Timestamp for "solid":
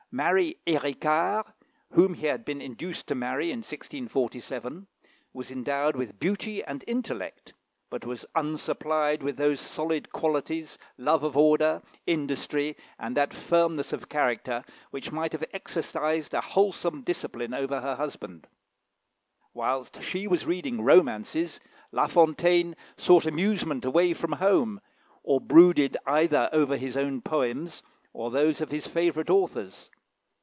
9.61-10.11